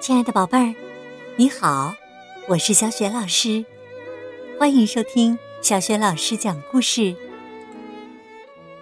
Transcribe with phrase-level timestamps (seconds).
[0.00, 0.74] 亲爱的宝贝儿，
[1.36, 1.94] 你好，
[2.48, 3.64] 我是小雪老师，
[4.58, 7.14] 欢迎收听小雪老师讲故事。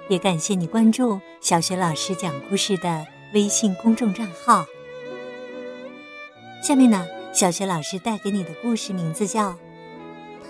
[0.08, 4.64] 也感谢你关注小雪老师讲故事的微信公众账号。
[6.62, 9.51] 下面呢，小雪老师带给你的故事名字叫《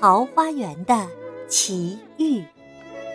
[0.01, 1.09] 桃花源的
[1.49, 2.39] 奇遇》，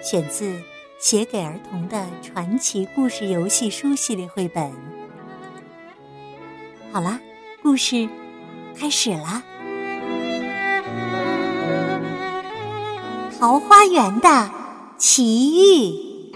[0.04, 0.44] 选自
[1.02, 4.72] 《写给儿童的传奇故事游戏书》系列绘本。
[6.94, 7.20] 好啦。
[7.64, 8.10] 故事
[8.76, 9.44] 开始啦！
[13.38, 14.50] 桃花源的
[14.98, 16.34] 奇遇。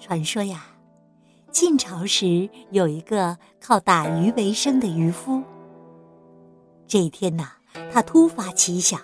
[0.00, 0.64] 传说呀，
[1.52, 5.44] 晋朝时有一个靠打鱼为生的渔夫。
[6.88, 7.52] 这一天呐，
[7.92, 9.00] 他突发奇想，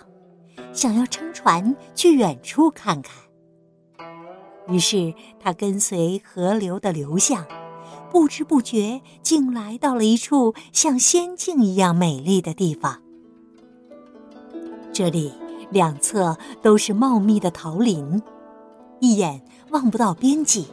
[0.79, 3.13] 想要乘船去远处看看。
[4.69, 7.45] 于是他跟随河流的流向。
[8.09, 13.01] 不知不觉，竟来到了一处像仙境一样美丽的地方。
[14.93, 15.33] 这里
[15.69, 18.23] 两侧都是茂密的桃林，
[19.01, 20.65] 一眼望不到边际。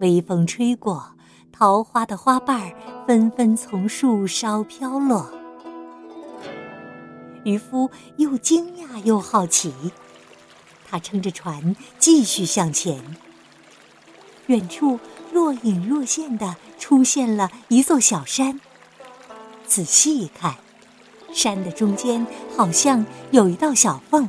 [0.00, 1.12] 微风吹过，
[1.52, 2.72] 桃花的花瓣
[3.06, 5.39] 纷纷从树梢飘落。
[7.44, 9.72] 渔夫又惊讶又好奇，
[10.88, 13.16] 他撑着船继续向前。
[14.46, 14.98] 远处。
[15.32, 18.60] 若隐若现的出现了一座小山。
[19.64, 20.56] 仔细一看，
[21.32, 24.28] 山的中间好像有一道小缝，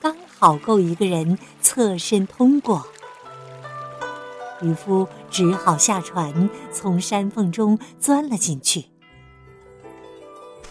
[0.00, 2.86] 刚好够一个人侧身通过。
[4.62, 8.86] 渔夫只好下船，从山缝中钻了进去。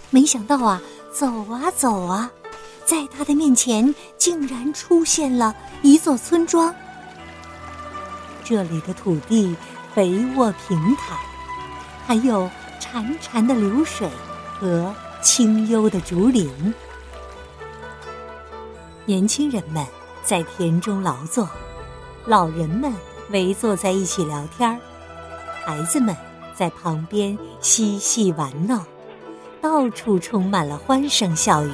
[0.10, 0.82] 没想到啊，
[1.14, 2.32] 走啊走啊，
[2.86, 6.74] 在他的面前竟然出现了一座村庄。
[8.44, 9.56] 这里的土地
[9.94, 11.16] 肥沃平坦，
[12.08, 14.10] 还有潺潺的流水
[14.60, 16.74] 和清幽的竹林。
[19.06, 19.86] 年轻人们
[20.24, 21.48] 在田中劳作，
[22.26, 22.92] 老人们
[23.30, 24.80] 围坐在一起聊天儿，
[25.64, 26.16] 孩子们
[26.56, 28.84] 在旁边嬉戏玩闹，
[29.64, 31.72] 到处充满了欢声笑语。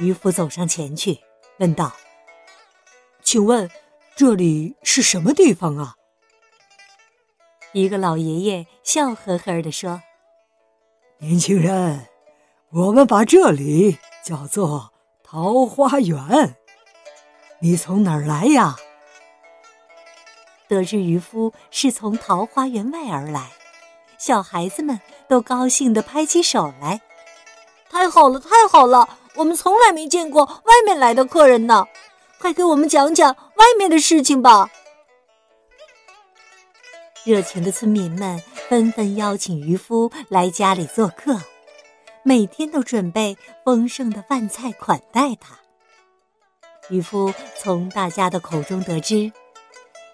[0.00, 1.20] 渔夫走上前去，
[1.60, 1.92] 问道
[3.22, 3.70] ：“请问？”
[4.16, 5.94] 这里是什么地方啊？
[7.72, 10.02] 一个老爷爷笑呵呵地说
[11.20, 12.08] ：“年轻人，
[12.70, 14.92] 我们把这里叫做
[15.22, 16.56] 桃花源。
[17.60, 18.74] 你从哪儿来呀？”
[20.66, 23.50] 得知渔夫是从桃花源外而来，
[24.18, 27.00] 小孩子们都高兴地拍起手来
[27.90, 29.08] ：“太好了，太好了！
[29.34, 31.86] 我们从来没见过外面来的客人呢。”
[32.38, 34.68] 快给我们讲讲外面的事情吧！
[37.24, 38.38] 热情的村民们
[38.68, 41.40] 纷纷邀请渔夫来家里做客，
[42.22, 45.58] 每天都准备丰盛的饭菜款待他。
[46.90, 49.32] 渔夫从大家的口中得知，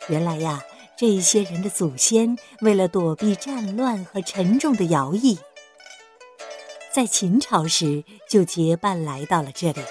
[0.06, 0.62] 原来呀，
[1.02, 5.36] 这些人的祖先为了躲避战乱和沉重的徭役，
[6.92, 9.82] 在秦朝时就结伴来到了这里，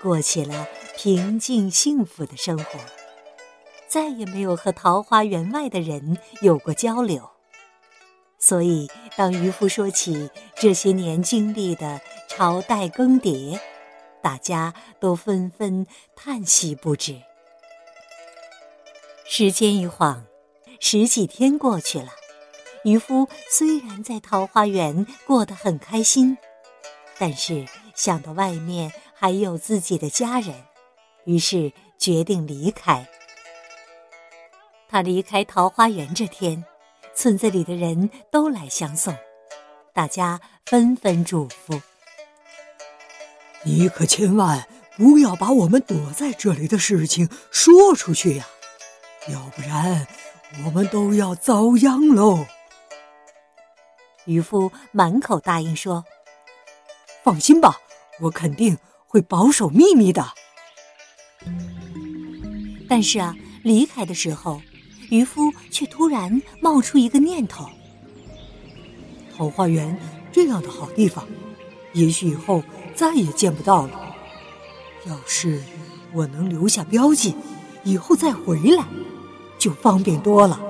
[0.00, 0.68] 过起了。
[0.96, 2.78] 平静幸福的生活，
[3.88, 7.28] 再也没有和桃花源外的人有过交流。
[8.38, 13.58] 所以，当渔夫说起这些年经历的朝代更迭，
[14.22, 15.84] 大家都纷纷
[16.14, 17.20] 叹息不止。
[19.26, 20.24] 时间一晃，
[20.86, 22.08] 十几天过去了。
[22.84, 26.36] 渔夫虽然在桃花源过得很开心，
[27.18, 27.64] 但是
[27.94, 30.54] 想到外面还有自己的家人。
[31.24, 33.08] 于是决定离开。
[34.86, 36.62] 他离开桃花源这天，
[37.14, 39.16] 村子里的人都来相送，
[39.94, 41.80] 大家纷纷嘱咐
[43.64, 44.68] ：“你可千万
[44.98, 48.46] 不要把我们躲在这里的事情说出去呀，
[49.28, 50.06] 要不然
[50.64, 52.46] 我们都要遭殃喽。”
[54.26, 56.04] 渔夫满口答应说
[57.24, 57.76] ：“放心吧，
[58.20, 60.26] 我肯定会保守秘密的。”
[62.88, 64.60] 但是啊，离开的时候，
[65.10, 67.68] 渔夫却突然冒出一个念头：
[69.36, 69.98] 桃花源
[70.32, 71.26] 这样的好地方，
[71.92, 72.62] 也许以后
[72.94, 74.00] 再也见不到了。
[75.06, 75.62] 要是
[76.12, 77.36] 我能留下标记，
[77.82, 78.86] 以后再回来，
[79.64, 80.60] 就方便多了。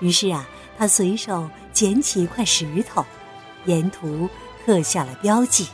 [0.00, 0.48] 于是啊，
[0.78, 3.04] 他随手捡起一块石头，
[3.66, 4.30] 沿途
[4.64, 5.68] 刻下了标记。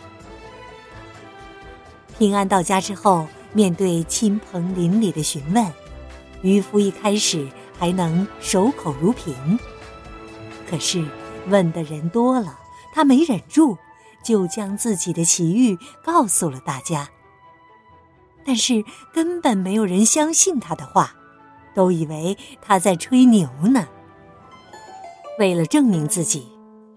[2.19, 3.29] 平安到家之后。
[3.55, 5.71] 面对亲朋邻里的询问，
[6.41, 7.47] 渔夫一开始
[7.79, 9.59] 还能守口如瓶。
[10.67, 11.05] 可是
[11.49, 12.59] 问的人多了，
[12.95, 13.77] 他没忍住，
[14.25, 17.11] 就将自己的奇遇告诉了大家。
[18.45, 21.15] 但是根本没有人相信他的话，
[21.75, 23.87] 都以为他在吹牛呢。
[25.39, 26.47] 为了证明自己，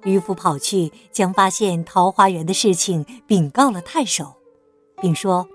[0.04, 4.34] 渔夫跑去将发现桃花源的事情禀告了太守，
[5.02, 5.48] 并说。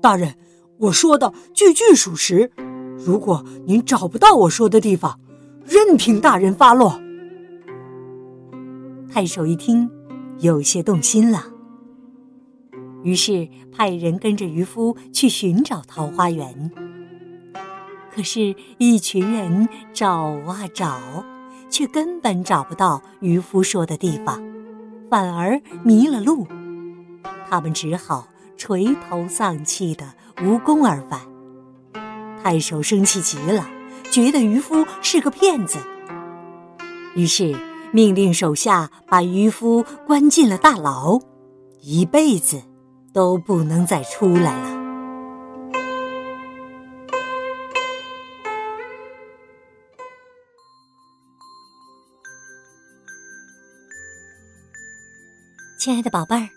[0.00, 0.34] 大人，
[0.78, 2.50] 我说的句句属实。
[2.98, 5.20] 如果您找不到我说的地方，
[5.64, 7.00] 任凭大人发落。
[9.12, 9.90] 太守一听，
[10.38, 11.46] 有些动心了，
[13.02, 16.70] 于是派人跟着渔夫去寻找桃花源。
[18.14, 20.12] 可是，一群人找
[20.46, 21.00] 啊找，
[21.68, 24.42] 却根本找不到渔夫说的地方，
[25.08, 26.46] 反而迷了路。
[27.48, 28.26] 他们只好。
[28.56, 30.04] 垂头丧气的
[30.42, 31.18] 无功而返，
[32.42, 33.66] 太守生气极了，
[34.10, 35.78] 觉得渔夫是个骗子，
[37.14, 37.56] 于是
[37.90, 41.18] 命令手下把渔夫关进了大牢，
[41.80, 42.62] 一辈子
[43.12, 44.80] 都不能再出来了。
[55.78, 56.48] 亲爱的宝贝儿，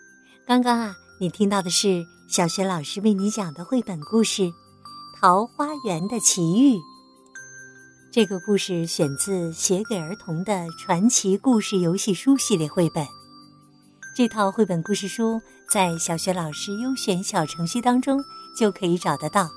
[0.46, 0.94] 刚刚啊。
[1.20, 4.42] 你听到的是小学老师为你讲的绘本故事
[5.18, 6.74] 《桃花源的奇遇》。
[8.12, 13.23] 这个故事选自写给儿童的传奇故事游戏书系列绘本。
[14.16, 18.24] 这套绘本故事书在小学老师优选小程序当中
[18.56, 19.46] 就可以找得到。《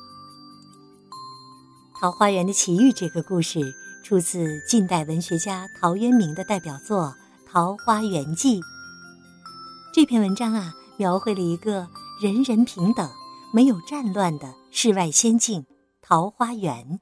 [2.01, 3.59] 桃花源的奇遇》这个故事
[4.03, 7.13] 出自近代文学家陶渊明的代表作
[7.47, 8.59] 《桃花源记》。
[9.93, 10.73] 这篇文章啊。
[10.99, 11.87] 描绘了一个
[12.19, 13.07] 人人平等、
[13.53, 15.63] 没有战乱的世外仙境——
[16.01, 16.99] 桃花源，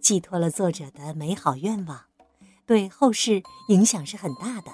[0.00, 2.00] 寄托了作者的美好愿望，
[2.66, 4.72] 对后世影响是很大的，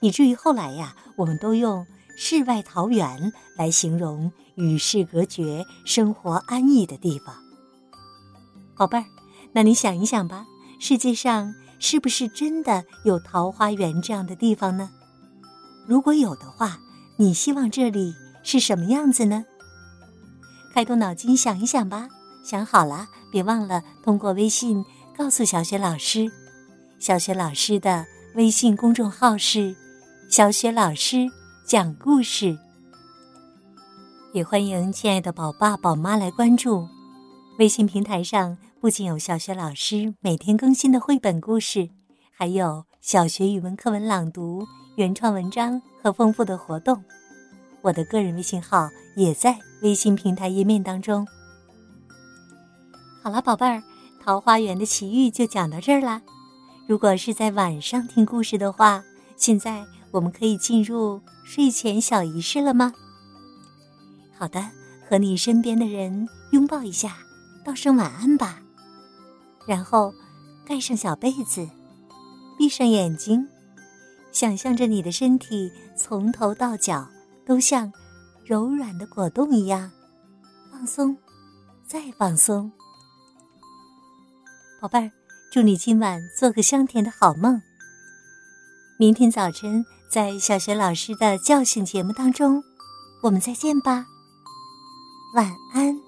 [0.00, 1.86] 以至于后来呀，我们都用
[2.16, 7.34] “世外桃源”来形容与世隔绝、生活安逸的地方。
[8.76, 9.04] 宝贝儿，
[9.52, 10.46] 那你想一想吧，
[10.78, 14.90] 世界上是不是真的有桃花源这样的地方呢？
[15.86, 16.78] 如果有的话，
[17.16, 19.44] 你希望这里是什么样子呢？
[20.72, 22.08] 开动脑筋想一想吧。
[22.44, 24.84] 想好了，别忘了通过微信
[25.16, 26.30] 告诉小雪老师。
[26.98, 28.06] 小雪老师的
[28.36, 29.76] 微信公众号是
[30.28, 31.26] “小雪老师
[31.64, 32.58] 讲故事”。
[34.34, 36.86] 也欢迎亲爱的宝爸宝妈来关注。
[37.58, 41.88] 微信平台上不仅有小学老师每天更新的绘本故事，
[42.30, 44.66] 还有小学语文课文朗读。
[44.96, 47.02] 原创文章和丰富的活动，
[47.80, 51.26] 我的个人微信号也在微信平台页面当中。
[53.22, 53.82] 好了，宝贝儿，
[54.22, 56.20] 桃花源的奇遇就讲到这儿啦。
[56.86, 59.02] 如果是在晚上听故事的话，
[59.36, 62.92] 现在我们可以进入睡前小仪式了吗？
[64.36, 64.70] 好的，
[65.08, 67.18] 和你身边的人拥抱一下，
[67.64, 68.60] 道声晚安吧。
[69.66, 70.14] 然后
[70.64, 71.68] 盖上小被子，
[72.56, 73.46] 闭上眼睛。
[74.30, 77.08] 想象着你的身体从头到脚
[77.44, 77.92] 都像
[78.44, 79.90] 柔软的果冻一样
[80.70, 81.16] 放松，
[81.86, 82.70] 再放松。
[84.80, 85.10] 宝贝儿，
[85.50, 87.60] 祝你今晚做个香甜的好梦。
[88.98, 92.64] 明天早晨在小学老师的教训节目当中，
[93.22, 94.06] 我们再见吧。
[95.34, 96.07] 晚安。